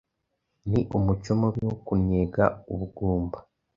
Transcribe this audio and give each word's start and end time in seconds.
ni 0.69 0.81
umuco 0.97 1.29
mubi 1.39 1.61
wo 1.67 1.75
kunnyega 1.85 2.45
ubugumba 2.73 3.37